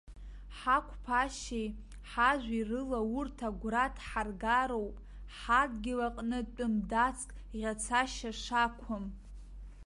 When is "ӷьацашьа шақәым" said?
7.59-9.05